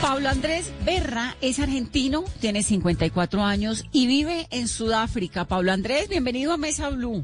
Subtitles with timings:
[0.00, 5.44] Pablo Andrés Berra es argentino, tiene 54 años y vive en Sudáfrica.
[5.44, 7.22] Pablo Andrés, bienvenido a Mesa Blue.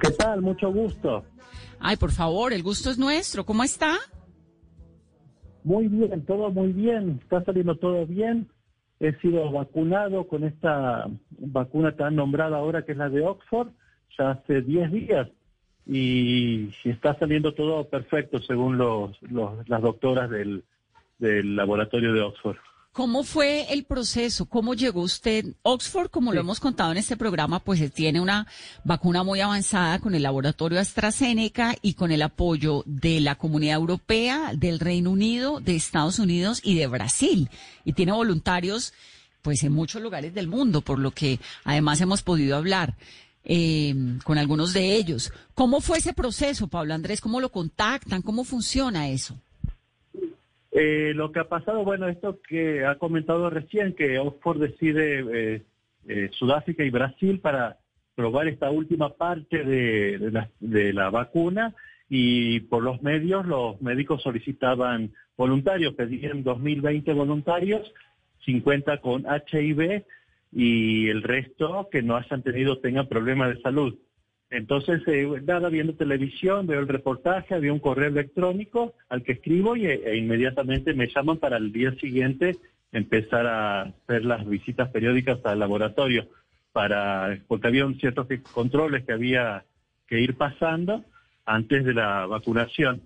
[0.00, 0.42] ¿Qué tal?
[0.42, 1.24] Mucho gusto.
[1.80, 3.44] Ay, por favor, el gusto es nuestro.
[3.44, 3.96] ¿Cómo está?
[5.64, 7.18] Muy bien, todo muy bien.
[7.20, 8.48] Está saliendo todo bien.
[9.00, 13.70] He sido vacunado con esta vacuna tan nombrada ahora que es la de Oxford,
[14.16, 15.28] ya hace 10 días.
[15.84, 20.64] Y está saliendo todo perfecto según los, los las doctoras del,
[21.18, 22.56] del laboratorio de Oxford.
[22.96, 24.46] ¿Cómo fue el proceso?
[24.46, 25.44] ¿Cómo llegó usted?
[25.60, 28.46] Oxford, como lo hemos contado en este programa, pues tiene una
[28.84, 34.52] vacuna muy avanzada con el laboratorio AstraZeneca y con el apoyo de la Comunidad Europea,
[34.56, 37.50] del Reino Unido, de Estados Unidos y de Brasil.
[37.84, 38.94] Y tiene voluntarios,
[39.42, 42.94] pues en muchos lugares del mundo, por lo que además hemos podido hablar.
[43.48, 43.94] Eh,
[44.24, 45.32] con algunos de ellos.
[45.54, 47.20] ¿Cómo fue ese proceso, Pablo Andrés?
[47.20, 48.20] ¿Cómo lo contactan?
[48.22, 49.38] ¿Cómo funciona eso?
[50.78, 55.62] Eh, lo que ha pasado, bueno, esto que ha comentado recién, que Oxford decide eh,
[56.06, 57.78] eh, Sudáfrica y Brasil para
[58.14, 61.74] probar esta última parte de, la, de la vacuna
[62.10, 67.90] y por los medios los médicos solicitaban voluntarios, pedían 2020 voluntarios,
[68.44, 70.04] 50 con HIV
[70.52, 73.96] y el resto que no hayan tenido, tengan problemas de salud.
[74.50, 79.76] Entonces, eh, nada, viendo televisión, veo el reportaje, había un correo electrónico al que escribo
[79.76, 82.56] y e inmediatamente me llaman para el día siguiente
[82.92, 86.28] empezar a hacer las visitas periódicas al laboratorio,
[86.72, 89.64] para porque había ciertos controles que había
[90.06, 91.04] que ir pasando
[91.44, 93.02] antes de la vacunación.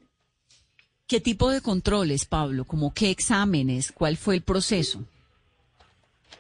[1.07, 2.65] ¿Qué tipo de controles, Pablo?
[2.65, 3.91] ¿Como qué exámenes?
[3.91, 5.05] ¿Cuál fue el proceso?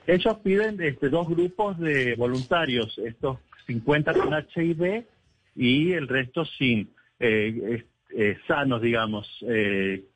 [0.06, 3.38] Ellos piden este, dos grupos de voluntarios, estos
[3.70, 5.04] 50 con HIV
[5.54, 6.90] y el resto sin,
[7.20, 7.84] eh,
[8.16, 9.28] eh, sanos, digamos.
[9.48, 10.06] Eh,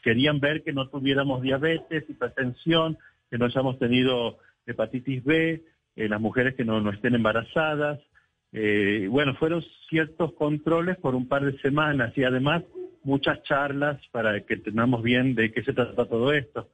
[0.00, 2.96] querían ver que no tuviéramos diabetes, hipertensión,
[3.28, 5.64] que no hayamos tenido hepatitis B,
[5.96, 8.00] las mujeres que no, no estén embarazadas.
[8.52, 12.62] bueno, fueron ciertos controles por un par de semanas y además
[13.02, 16.68] muchas charlas para que entendamos bien de qué se trata todo esto.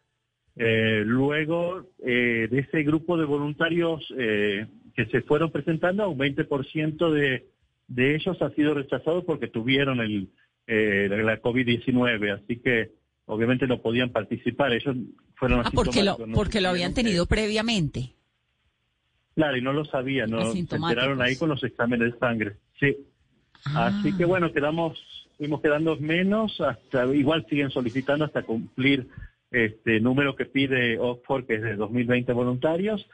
[0.57, 4.13] luego de ese grupo de voluntarios
[4.95, 7.47] que se fueron presentando, un 20% de,
[7.89, 10.29] de ellos ha sido rechazado porque tuvieron el,
[10.67, 12.93] eh, la COVID-19, así que
[13.27, 14.73] obviamente no podían participar.
[14.73, 14.97] Ellos
[15.35, 18.15] fueron ah, porque lo, porque lo habían tenido previamente.
[19.35, 22.57] Claro, y no lo sabían, no se enteraron ahí con los exámenes de sangre.
[22.79, 22.97] Sí.
[23.75, 24.27] Así que ah.
[24.27, 24.99] bueno, quedamos,
[25.39, 29.09] fuimos quedando menos, hasta igual siguen solicitando hasta cumplir
[29.51, 33.07] este número que pide Oxford, que es de 2020 voluntarios,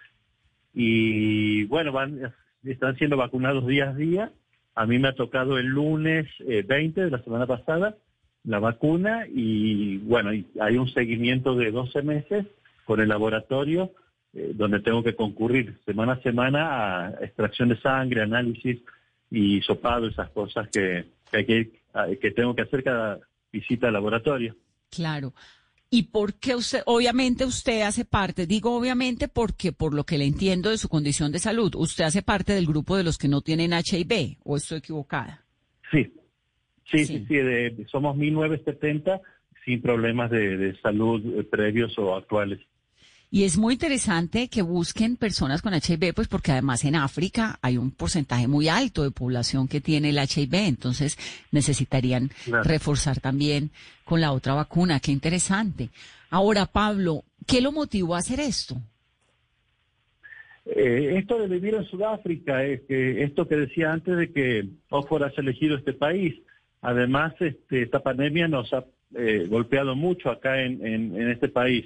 [0.79, 4.31] y bueno, van, están siendo vacunados día a día.
[4.75, 7.97] A mí me ha tocado el lunes 20 eh, de la semana pasada
[8.45, 12.47] la vacuna y bueno, hay un seguimiento de 12 meses
[12.85, 13.91] con el laboratorio
[14.35, 18.79] eh, donde tengo que concurrir semana a semana a extracción de sangre, análisis
[19.31, 21.71] y sopado, esas cosas que, que,
[22.21, 23.19] que tengo que hacer cada
[23.51, 24.55] visita al laboratorio.
[24.91, 25.33] Claro.
[25.89, 30.25] ¿Y por qué usted, obviamente usted hace parte, digo obviamente porque por lo que le
[30.25, 33.41] entiendo de su condición de salud, usted hace parte del grupo de los que no
[33.41, 35.45] tienen HIV, o estoy equivocada?
[35.91, 36.13] Sí,
[36.91, 39.21] sí, sí, sí, somos 1970
[39.65, 42.61] sin problemas de, de salud eh, previos o actuales.
[43.37, 47.77] Y es muy interesante que busquen personas con HIV, pues porque además en África hay
[47.77, 51.19] un porcentaje muy alto de población que tiene el HIV, entonces
[51.53, 52.31] necesitarían
[52.65, 53.73] reforzar también
[54.07, 55.01] con la otra vacuna.
[55.01, 55.91] Qué interesante.
[56.31, 58.77] Ahora, Pablo, ¿qué lo motivó a hacer esto?
[60.65, 65.25] Eh, esto de vivir en Sudáfrica, es que esto que decía antes de que Oxford
[65.25, 66.35] has elegido este país,
[66.81, 71.85] además este, esta pandemia nos ha eh, golpeado mucho acá en, en este país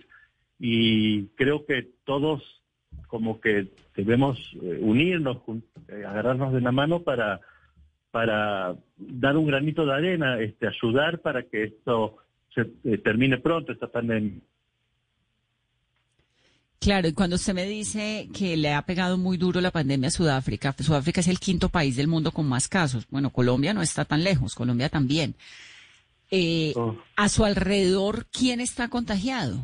[0.60, 2.42] y creo que todos
[3.06, 5.38] como que debemos eh, unirnos,
[5.88, 7.40] eh, agarrarnos de la mano para,
[8.10, 12.18] para dar un granito de arena, este, ayudar para que esto
[12.54, 14.38] se eh, termine pronto, esta pandemia.
[16.78, 20.12] Claro, y cuando usted me dice que le ha pegado muy duro la pandemia a
[20.12, 23.06] Sudáfrica, Sudáfrica es el quinto país del mundo con más casos.
[23.10, 25.34] Bueno, Colombia no está tan lejos, Colombia también.
[26.76, 26.96] Oh.
[27.16, 29.62] A su alrededor, ¿quién está contagiado?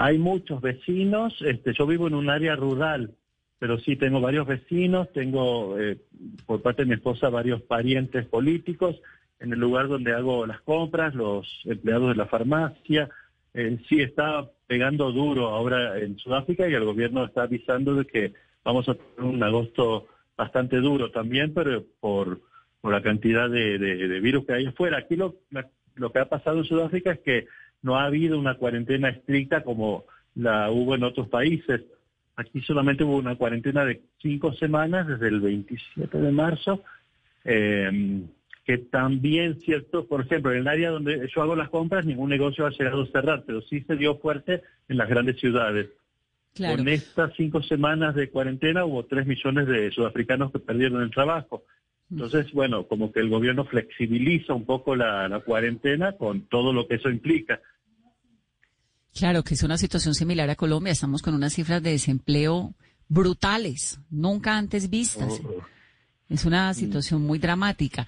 [0.00, 3.16] Hay muchos vecinos, este, yo vivo en un área rural,
[3.58, 5.98] pero sí tengo varios vecinos, tengo eh,
[6.46, 8.94] por parte de mi esposa varios parientes políticos
[9.40, 13.08] en el lugar donde hago las compras, los empleados de la farmacia.
[13.54, 18.34] Eh, sí está pegando duro ahora en Sudáfrica y el gobierno está avisando de que
[18.62, 20.06] vamos a tener un agosto
[20.36, 22.40] bastante duro también, pero por,
[22.80, 24.98] por la cantidad de, virus que hay afuera.
[24.98, 25.34] Aquí lo,
[25.96, 27.48] lo que ha pasado en Sudáfrica es que
[27.82, 30.04] no ha habido una cuarentena estricta como
[30.34, 31.82] la hubo en otros países.
[32.36, 36.82] Aquí solamente hubo una cuarentena de cinco semanas desde el 27 de marzo,
[37.44, 38.22] eh,
[38.64, 42.66] que también, cierto, por ejemplo, en el área donde yo hago las compras, ningún negocio
[42.66, 45.88] ha llegado a cerrar, pero sí se dio fuerte en las grandes ciudades.
[46.56, 51.62] Con estas cinco semanas de cuarentena hubo tres millones de sudafricanos que perdieron el trabajo.
[52.10, 56.94] Entonces, bueno, como que el gobierno flexibiliza un poco la, cuarentena con todo lo que
[56.94, 57.60] eso implica.
[59.14, 60.92] Claro, que es una situación similar a Colombia.
[60.92, 62.74] Estamos con unas cifras de desempleo
[63.08, 65.40] brutales, nunca antes vistas.
[65.44, 65.62] Oh.
[66.28, 68.06] Es una situación muy dramática.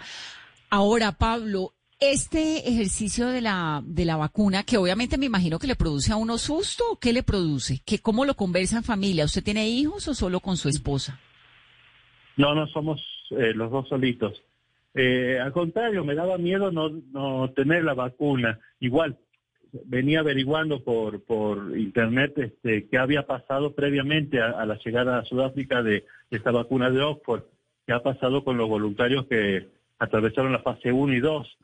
[0.71, 5.77] Ahora, Pablo, este ejercicio de la, de la vacuna, que obviamente me imagino que le
[5.77, 7.83] produce a uno susto, ¿qué le produce?
[7.85, 9.25] ¿Qué, ¿Cómo lo conversa en familia?
[9.25, 11.19] ¿Usted tiene hijos o solo con su esposa?
[12.37, 13.01] No, no somos
[13.33, 14.43] eh, los dos solitos.
[14.95, 18.59] Eh, al contrario, me daba miedo no, no tener la vacuna.
[18.81, 19.17] Igual,
[19.85, 25.83] venía averiguando por, por internet este, qué había pasado previamente a, la llegada a Sudáfrica
[25.83, 27.43] de, esta vacuna de Oxford,
[27.87, 29.69] qué ha pasado con los voluntarios que
[29.99, 31.59] atravesaron la fase 1 y 2.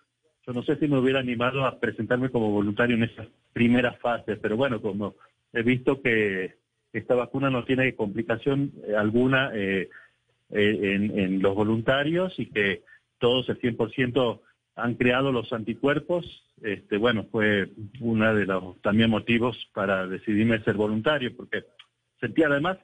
[0.46, 4.36] Yo no sé si me hubiera animado a presentarme como voluntario en esa primera fase,
[4.36, 5.16] pero bueno, como
[5.52, 6.54] he visto que
[6.92, 9.88] esta vacuna no tiene complicación alguna, eh,
[10.50, 12.82] eh, en, los voluntarios y que
[13.18, 14.40] todos el 100%
[14.76, 16.24] han creado los anticuerpos,
[16.62, 17.70] este, bueno, fue
[18.00, 21.64] uno de los también motivos para decidirme ser voluntario, porque
[22.20, 22.78] sentía además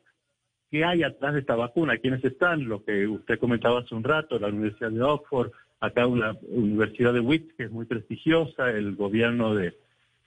[0.71, 4.39] qué hay atrás de esta vacuna, quiénes están, lo que usted comentaba hace un rato,
[4.39, 9.55] la Universidad de Oxford, acá una Universidad de Wits, que es muy prestigiosa, el gobierno
[9.55, 9.77] de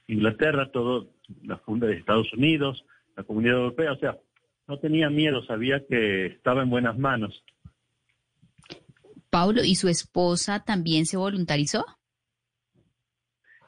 [0.08, 1.08] Inglaterra, todo,
[1.44, 2.86] la Funda de Estados Unidos,
[3.16, 4.18] la Comunidad Europea, o sea,
[4.68, 7.44] no tenía miedo, sabía que estaba en buenas manos.
[9.30, 11.86] Pablo, ¿y su esposa también se voluntarizó?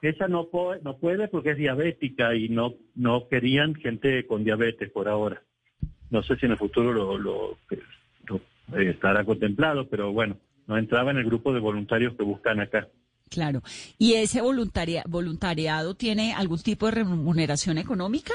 [0.01, 4.91] Ella no, puede, no puede porque es diabética y no, no querían gente con diabetes
[4.91, 5.43] por ahora.
[6.09, 11.11] No sé si en el futuro lo, lo, eh, estará contemplado, pero bueno, no entraba
[11.11, 12.87] en el grupo de voluntarios que buscan acá.
[13.29, 13.61] Claro.
[13.97, 18.33] ¿Y ese voluntariado tiene algún tipo de remuneración económica?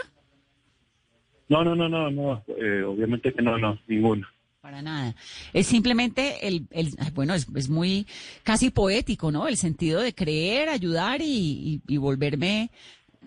[1.52, 4.26] No, no, no, no, no, eh, obviamente que no, no, ninguno.
[4.62, 5.14] Para nada.
[5.52, 8.06] Es simplemente el, el bueno, es, es, muy
[8.43, 9.46] casi poético, ¿no?
[9.46, 12.70] El sentido de creer, ayudar y, y, volverme,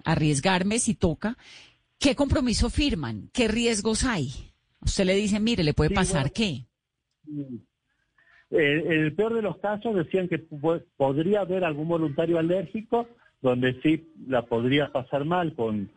[0.05, 1.37] arriesgarme si toca.
[1.99, 3.29] ¿Qué compromiso firman?
[3.31, 4.31] ¿Qué riesgos hay?
[4.81, 6.65] Usted le dice, mire, le puede pasar qué.
[7.27, 7.57] Mm.
[8.49, 13.07] En el peor de los casos decían que podría haber algún voluntario alérgico
[13.43, 15.91] donde sí la podría pasar mal con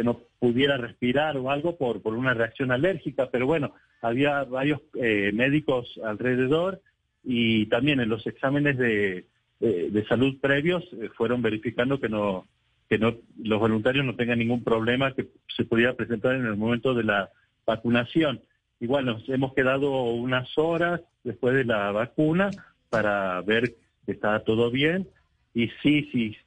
[0.00, 4.80] que no pudiera respirar o algo por, por una reacción alérgica, pero bueno, había varios
[4.94, 6.80] eh, médicos alrededor
[7.22, 9.26] y también en los exámenes de,
[9.58, 12.46] de, salud previos eh, fueron verificando que no
[12.88, 13.14] que no
[13.44, 17.28] los voluntarios no tengan ningún problema que se pudiera presentar en el momento de la
[17.66, 18.40] vacunación.
[18.80, 22.48] Igual nos hemos quedado unas horas después de la vacuna
[22.88, 23.74] para ver
[24.06, 25.08] que está todo bien
[25.52, 26.38] y sí, sí,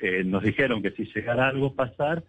[0.00, 2.24] eh, nos dijeron que si llegara algo a pasar,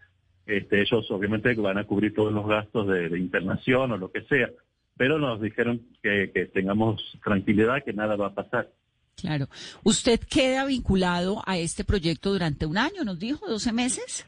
[0.49, 4.49] este, ellos obviamente van a cubrir todos los gastos de, internación o lo que sea,
[4.97, 8.69] pero nos dijeron que, tengamos tranquilidad, que nada va a pasar.
[9.15, 9.47] Claro.
[9.83, 14.25] ¿Usted queda vinculado a este proyecto durante un año, nos dijo, 12 meses?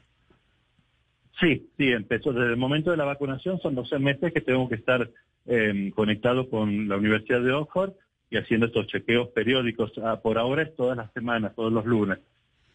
[1.40, 4.75] Sí, sí, empezó desde el momento de la vacunación, son 12 meses que tengo que
[4.75, 5.10] estar
[5.48, 7.94] em, conectado con la Universidad de Oxford
[8.30, 9.92] y haciendo estos chequeos periódicos.
[10.04, 12.20] Ah, por ahora es todas las semanas, todos los lunes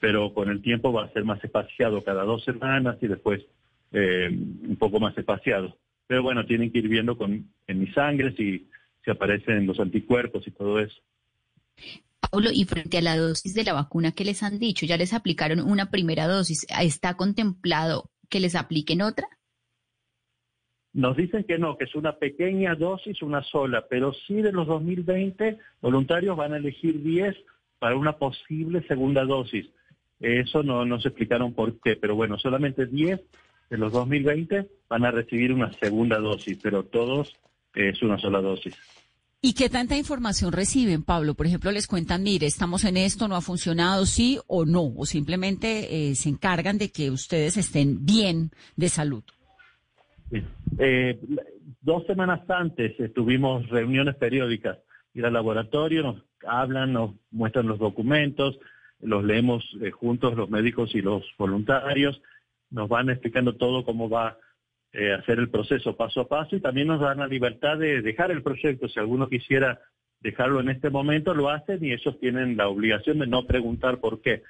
[0.01, 3.43] pero con el tiempo va a ser más espaciado cada dos semanas y después
[3.93, 5.77] eh, un poco más espaciado.
[6.07, 8.69] Pero bueno, tienen que ir viendo con, en mi sangre si,
[9.05, 11.01] si aparecen los anticuerpos y todo eso.
[12.31, 15.13] Pablo, y frente a la dosis de la vacuna que les han dicho, ya les
[15.13, 19.29] aplicaron una primera dosis, ¿está contemplado que les apliquen otra?
[20.93, 24.67] Nos dicen que no, que es una pequeña dosis, una sola, pero sí de los
[24.67, 27.37] 2020 voluntarios van a elegir 10
[27.79, 29.67] para una posible segunda dosis.
[30.21, 33.21] Eso no nos explicaron por qué, pero bueno, solamente 10
[33.71, 37.35] de los 2020 van a recibir una segunda dosis, pero todos
[37.75, 38.75] es una sola dosis.
[39.43, 41.35] ¿Y qué tanta información reciben, Pablo?
[41.35, 45.07] Por ejemplo, les cuentan, mire, estamos en esto, no ha funcionado, sí o no, o
[45.07, 49.23] simplemente eh, se encargan de que ustedes estén bien de salud.
[50.79, 51.21] Eh,
[51.81, 54.79] dos semanas antes tuvimos reuniones periódicas,
[55.15, 58.59] ir al laboratorio, nos hablan, nos muestran los documentos,
[59.01, 62.21] los leemos eh, juntos los médicos y los voluntarios,
[62.71, 64.39] nos van explicando todo cómo va
[64.93, 68.03] eh, a hacer el proceso paso a paso y también nos dan la libertad de
[68.03, 68.89] dejar el proyecto.
[68.89, 69.81] Si alguno quisiera
[70.21, 74.21] dejarlo en este momento, lo hacen y ellos tienen la obligación de no preguntar por
[74.21, 74.43] qué.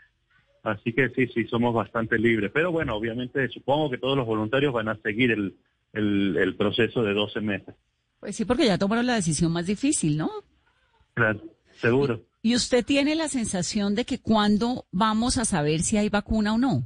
[0.62, 2.50] Así que sí, sí, somos bastante libres.
[2.53, 5.57] Pero bueno, obviamente supongo que todos los voluntarios van a seguir el,
[5.93, 7.75] el, proceso de 12 meses.
[8.21, 10.31] Pues sí, porque ya tomaron la decisión más difícil, ¿no?
[11.15, 11.41] Claro,
[11.76, 12.23] seguro.
[12.42, 16.59] ¿Y, usted tiene la sensación de que cuándo vamos a saber si hay vacuna o
[16.59, 16.83] no?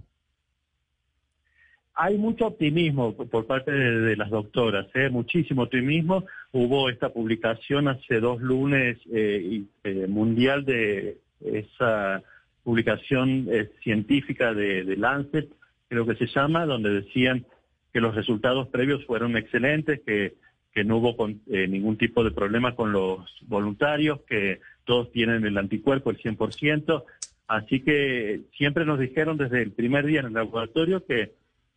[1.94, 5.10] Hay mucho optimismo por parte de, las doctoras, ¿eh?
[5.10, 6.24] muchísimo optimismo.
[6.52, 12.22] Hubo esta publicación hace dos lunes eh, eh, mundial de esa
[12.62, 15.48] publicación eh, científica de, de Lancet,
[15.88, 17.44] creo que se llama, donde decían
[17.92, 20.34] que los resultados previos fueron excelentes, que,
[20.72, 25.58] que no hubo eh, ningún tipo de problema con los voluntarios, que todos tienen el
[25.58, 27.04] anticuerpo el 100%.
[27.48, 31.32] Así que siempre nos dijeron desde el primer día en el laboratorio que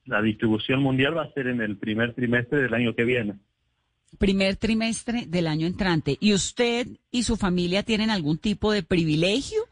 [0.05, 3.35] la distribución mundial va a ser en el primer trimestre del año que viene.
[4.19, 6.17] Primer trimestre del año entrante.
[6.19, 9.63] ¿Y usted y su familia tienen algún tipo de privilegio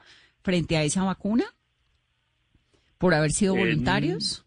[0.42, 1.46] frente a esa vacuna?
[2.98, 4.46] ¿Por haber sido voluntarios?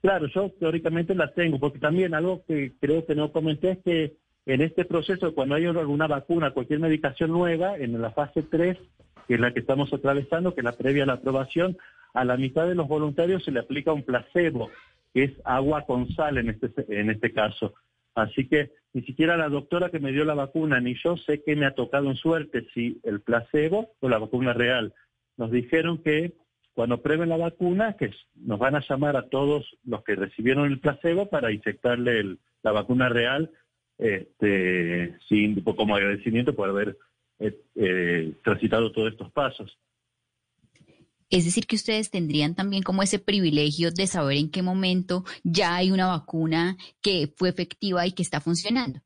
[0.00, 4.16] Claro, yo teóricamente la tengo, porque también algo que creo que no comenté es que
[4.46, 8.78] en este proceso, cuando hay alguna vacuna, cualquier medicación nueva, en la fase 3,
[9.26, 11.76] que es la que estamos atravesando, que es la previa a la aprobación,
[12.14, 14.70] a la mitad de los voluntarios se le aplica un placebo,
[15.12, 17.74] que es agua con sal en este, en este caso.
[18.14, 21.54] Así que ni siquiera la doctora que me dio la vacuna ni yo sé que
[21.54, 24.94] me ha tocado en suerte si el placebo o la vacuna real.
[25.36, 26.32] Nos dijeron que
[26.78, 30.78] cuando prueben la vacuna, que nos van a llamar a todos los que recibieron el
[30.78, 33.50] placebo para inyectarle la vacuna real,
[33.98, 36.96] este, sin, como agradecimiento por haber
[37.40, 39.76] eh, eh, transitado todos estos pasos.
[41.30, 45.74] Es decir, que ustedes tendrían también como ese privilegio de saber en qué momento ya
[45.74, 49.00] hay una vacuna que fue efectiva y que está funcionando.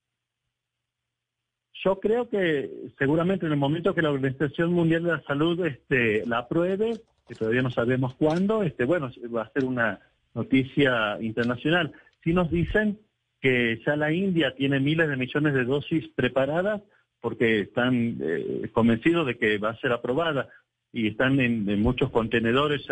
[1.82, 6.26] Yo creo que seguramente en el momento que la Organización Mundial de la Salud este,
[6.26, 7.00] la apruebe,
[7.32, 10.00] que todavía no sabemos cuándo, este, bueno, va a ser una
[10.34, 11.92] noticia internacional.
[12.22, 12.98] Si nos dicen
[13.40, 16.82] que ya la India tiene miles de millones de dosis preparadas
[17.22, 20.48] porque están eh, convencidos de que va a ser aprobada
[20.92, 22.82] y están en, muchos contenedores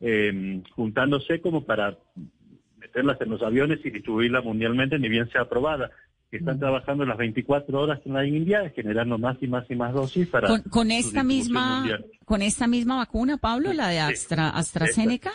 [0.00, 1.96] em, juntándose como para
[2.76, 5.90] meterlas en los aviones y distribuirla mundialmente, ni bien sea aprobada
[6.30, 6.60] que están mm.
[6.60, 10.62] trabajando las 24 horas en la India, generando más y más y más dosis para
[10.70, 11.84] con, esta misma
[12.24, 15.32] con esta misma vacuna, Pablo, la de Astra, AstraZeneca.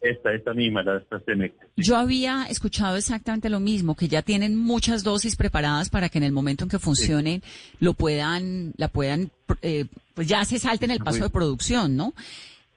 [0.00, 1.66] Esta, esta misma, la de AstraZeneca.
[1.76, 6.24] Yo había escuchado exactamente lo mismo, que ya tienen muchas dosis preparadas para que en
[6.24, 7.42] el momento en que funcione
[7.80, 9.30] lo puedan, la puedan,
[9.62, 12.14] eh, pues ya se salten el paso de producción, ¿no?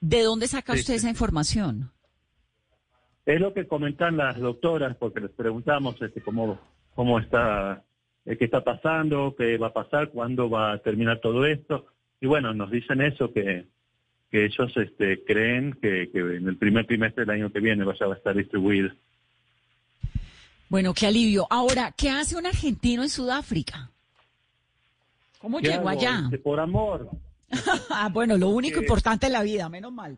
[0.01, 1.91] ¿De dónde saca usted esa información?
[3.25, 6.59] Es lo que comentan las doctoras, porque les preguntamos este, cómo
[6.95, 7.83] cómo está,
[8.25, 11.85] eh, qué está pasando, qué va a pasar, cuándo va a terminar todo esto.
[12.19, 13.65] Y bueno, nos dicen eso, que,
[14.31, 18.15] que ellos este, creen que, en el primer trimestre del año que viene vaya a
[18.15, 18.89] estar distribuido.
[20.69, 21.45] Bueno, qué alivio.
[21.49, 23.91] Ahora, ¿qué hace un argentino en Sudáfrica?
[25.39, 26.21] ¿Cómo llegó allá?
[26.23, 27.11] Este, por amor.
[27.91, 30.17] ah, bueno, lo único importante en la vida, menos mal.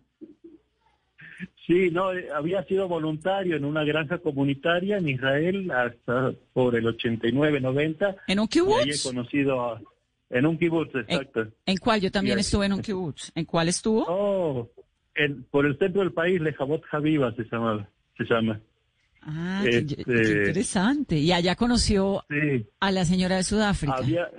[1.68, 6.86] Sí, no, eh, había sido voluntario en una granja comunitaria en Israel hasta por el
[6.86, 8.16] 89-90.
[8.28, 8.86] ¿En un kibutz?
[8.88, 9.78] he conocido
[10.30, 11.48] en un kibutz, exacto.
[11.66, 12.00] ¿En, cuál?
[12.00, 13.34] Yo también estuve en un kibutz.
[13.36, 14.06] ¿En cuál estuvo?
[14.08, 14.70] Oh,
[15.52, 17.90] por el centro del país, Lejabot Habiba se llama.
[18.18, 18.62] Se llama.
[19.24, 21.18] Ah, qué, este, interesante.
[21.18, 22.24] Y allá conoció
[22.80, 23.98] a la señora de Sudáfrica.
[23.98, 24.30] Había,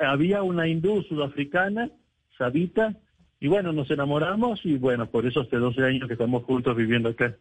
[0.00, 1.88] había una hindú sudafricana,
[2.36, 2.96] Sabita,
[3.40, 7.10] y bueno, nos enamoramos y bueno, por eso hace 12 años que estamos juntos viviendo
[7.10, 7.36] acá.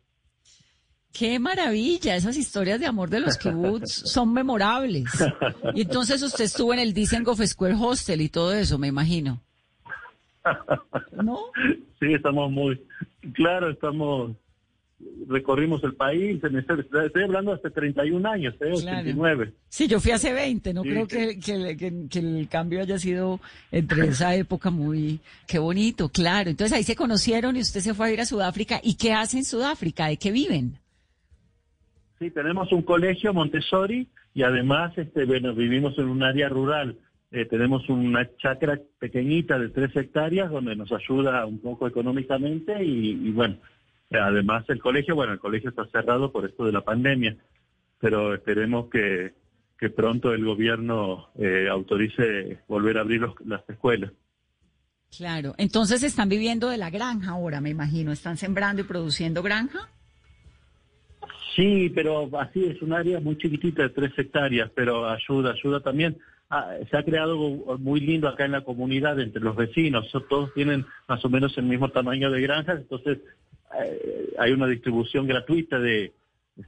[1.12, 5.06] Qué maravilla, esas historias de amor de los kibbutz son memorables.
[5.74, 9.42] Y entonces usted estuvo en el Dizengoff Square Hostel y todo eso, me imagino.
[11.24, 11.40] ¿No?
[12.00, 12.80] Sí, estamos muy,
[13.34, 14.36] claro, estamos
[15.28, 18.72] recorrimos el país, estoy hablando hace 31 años, ¿eh?
[18.74, 19.54] 89.
[19.70, 23.40] Sí, yo fui hace 20, no creo que, que, el cambio haya sido
[23.72, 26.50] entre esa época muy, qué bonito, claro.
[26.50, 28.80] Entonces ahí se conocieron y usted se fue a ir a Sudáfrica.
[28.84, 30.08] ¿Y qué hace en Sudáfrica?
[30.08, 30.80] ¿De qué viven?
[32.20, 36.98] Sí, tenemos un colegio Montessori y además, este, bueno, vivimos en un área rural.
[37.30, 43.12] Eh, tenemos una chacra pequeñita de tres hectáreas donde nos ayuda un poco económicamente y,
[43.12, 43.58] y bueno,
[44.12, 47.36] Además, el colegio, bueno, el colegio está cerrado por esto de la pandemia,
[48.00, 49.34] pero esperemos que,
[49.78, 54.12] que pronto el gobierno eh, autorice volver a abrir las escuelas.
[55.16, 58.12] Claro, entonces están viviendo de la granja ahora, me imagino.
[58.12, 59.90] ¿Están sembrando y produciendo granja?
[61.56, 66.18] Sí, pero así es un área muy chiquitita de tres hectáreas, pero ayuda, ayuda también.
[66.50, 70.06] Ah, se ha creado algo muy lindo acá en la comunidad entre los vecinos.
[70.30, 73.20] Todos tienen más o menos el mismo tamaño de granjas, entonces
[74.38, 76.14] hay una distribución gratuita de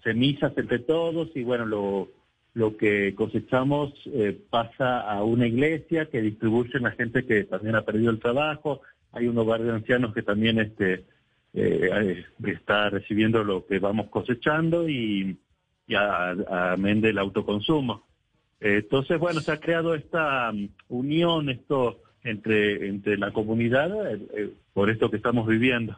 [0.04, 2.10] semillas entre todos y bueno, lo,
[2.54, 7.84] lo que cosechamos eh, pasa a una iglesia que distribuye a gente que también ha
[7.84, 8.82] perdido el trabajo.
[9.12, 11.06] Hay un hogar de ancianos que también este,
[11.54, 15.38] eh, está recibiendo lo que vamos cosechando y,
[15.88, 18.06] y amén del autoconsumo.
[18.60, 23.90] entonces, bueno, se ha creado esta um, unión esto entre, entre la comunidad
[24.74, 25.98] por esto que estamos viviendo.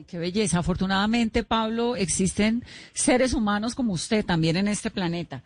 [0.00, 0.60] Ay, qué belleza.
[0.60, 2.64] Afortunadamente, Pablo, existen
[2.94, 5.42] seres humanos como usted también en este planeta.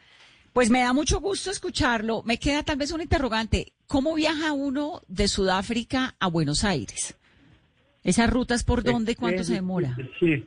[0.53, 2.23] Pues me da mucho gusto escucharlo.
[2.23, 3.73] Me queda tal vez un interrogante.
[3.89, 7.19] ¿Cómo viaja uno de Sudáfrica a Buenos Aires?
[8.05, 9.17] ¿Esas rutas por dónde?
[9.17, 9.97] ¿Cuánto se demora?
[10.21, 10.47] Sí,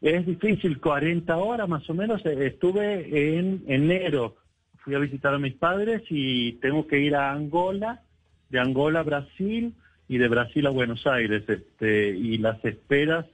[0.00, 2.26] es difícil, 40 horas más o menos.
[2.26, 4.34] Estuve en enero,
[4.78, 8.02] fui a visitar a mis padres y tengo que ir a Angola,
[8.48, 9.76] de Angola a Brasil,
[10.08, 11.44] y de Brasil a Buenos Aires.
[11.48, 13.26] Este, y las esperas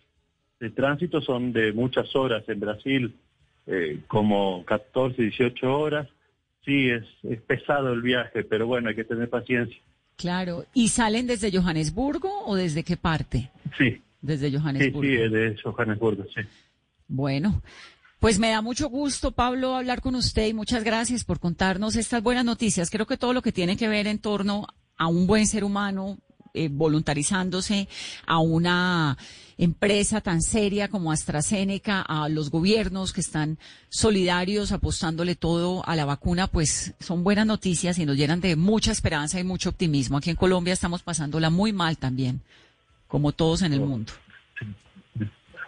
[0.60, 3.16] de tránsito son de muchas horas en Brasil,
[3.66, 6.08] eh, como 14, 18 horas.
[6.64, 9.76] Sí, es, es pesado el viaje, pero bueno, hay que tener paciencia.
[10.16, 10.66] Claro.
[10.72, 13.50] ¿Y salen desde Johannesburgo o desde qué parte?
[13.76, 14.00] Sí.
[14.20, 15.02] Desde Johannesburgo.
[15.02, 16.42] Sí, sí, de Johannesburgo, sí.
[17.08, 17.60] Bueno,
[18.20, 22.22] pues me da mucho gusto, Pablo, hablar con usted y muchas gracias por contarnos estas
[22.22, 22.88] buenas noticias.
[22.88, 26.18] Creo que todo lo que tiene que ver en torno a un buen ser humano,
[26.54, 27.88] eh, voluntarizándose
[28.26, 29.16] a una
[29.56, 36.04] empresa tan seria como AstraZeneca, a los gobiernos que están solidarios apostándole todo a la
[36.04, 40.18] vacuna, pues son buenas noticias y nos llenan de mucha esperanza y mucho optimismo.
[40.18, 42.42] Aquí en Colombia estamos pasándola muy mal también,
[43.08, 44.12] como todos en el mundo.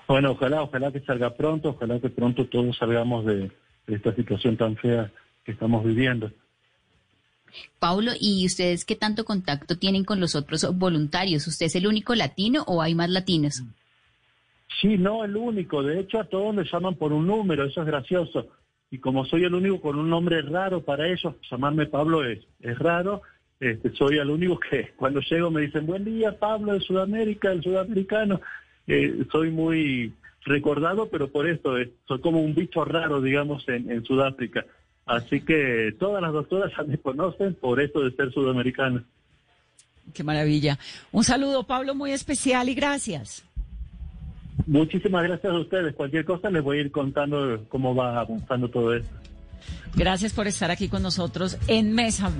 [0.06, 3.50] Bueno, ojalá, ojalá que salga pronto, ojalá que pronto todos salgamos de
[3.86, 5.10] esta situación tan fea
[5.44, 6.30] que estamos viviendo.
[7.78, 11.46] Paulo, ¿y ustedes qué tanto contacto tienen con los otros voluntarios?
[11.46, 13.62] ¿Usted es el único latino o hay más latinos?
[14.80, 15.82] Sí, no, el único.
[15.82, 18.48] De hecho, a todos les llaman por un número, eso es gracioso.
[18.90, 22.78] Y como soy el único con un nombre raro para ellos, llamarme Pablo es, es
[22.78, 23.22] raro.
[23.60, 27.62] Este, soy el único que cuando llego me dicen, buen día Pablo de Sudamérica, el
[27.62, 28.40] sudamericano.
[28.86, 30.12] Eh, soy muy
[30.44, 31.74] recordado, pero por esto,
[32.06, 34.66] soy como un bicho raro, digamos, en Sudáfrica.
[35.06, 39.04] Así que todas las doctoras ya me conocen por esto de ser sudamericana.
[40.12, 40.78] Qué maravilla.
[41.12, 43.44] Un saludo, Pablo, muy especial y gracias.
[44.66, 45.94] Muchísimas gracias a ustedes.
[45.94, 49.10] Cualquier cosa les voy a ir contando cómo va avanzando todo esto.
[49.94, 52.30] Gracias por estar aquí con nosotros en Mesa